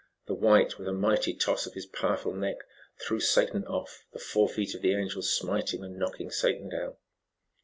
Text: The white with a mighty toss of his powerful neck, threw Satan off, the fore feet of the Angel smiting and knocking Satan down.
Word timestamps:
The 0.25 0.33
white 0.33 0.79
with 0.79 0.87
a 0.87 0.93
mighty 0.93 1.31
toss 1.31 1.67
of 1.67 1.75
his 1.75 1.85
powerful 1.85 2.33
neck, 2.33 2.55
threw 3.05 3.19
Satan 3.19 3.67
off, 3.67 4.03
the 4.13 4.17
fore 4.17 4.49
feet 4.49 4.73
of 4.73 4.81
the 4.81 4.95
Angel 4.95 5.21
smiting 5.21 5.83
and 5.83 5.95
knocking 5.99 6.31
Satan 6.31 6.69
down. 6.69 6.95